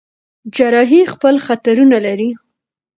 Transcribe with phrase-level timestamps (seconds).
[0.55, 2.29] جراحي خپل خطرونه لري.